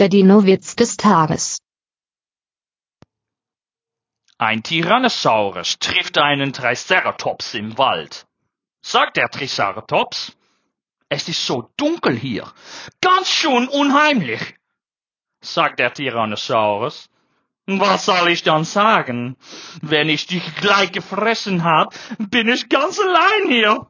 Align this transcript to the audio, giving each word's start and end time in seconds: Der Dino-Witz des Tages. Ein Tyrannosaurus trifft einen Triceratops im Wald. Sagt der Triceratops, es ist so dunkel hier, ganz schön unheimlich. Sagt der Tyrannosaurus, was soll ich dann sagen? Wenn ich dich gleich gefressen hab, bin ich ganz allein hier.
Der 0.00 0.08
Dino-Witz 0.08 0.76
des 0.76 0.96
Tages. 0.96 1.58
Ein 4.38 4.62
Tyrannosaurus 4.62 5.78
trifft 5.78 6.16
einen 6.16 6.54
Triceratops 6.54 7.52
im 7.52 7.76
Wald. 7.76 8.26
Sagt 8.80 9.18
der 9.18 9.28
Triceratops, 9.28 10.34
es 11.10 11.28
ist 11.28 11.44
so 11.44 11.70
dunkel 11.76 12.16
hier, 12.16 12.50
ganz 13.02 13.28
schön 13.28 13.68
unheimlich. 13.68 14.54
Sagt 15.42 15.78
der 15.78 15.92
Tyrannosaurus, 15.92 17.10
was 17.66 18.06
soll 18.06 18.30
ich 18.30 18.42
dann 18.42 18.64
sagen? 18.64 19.36
Wenn 19.82 20.08
ich 20.08 20.26
dich 20.26 20.56
gleich 20.56 20.92
gefressen 20.92 21.62
hab, 21.62 21.94
bin 22.18 22.48
ich 22.48 22.70
ganz 22.70 22.98
allein 22.98 23.50
hier. 23.50 23.89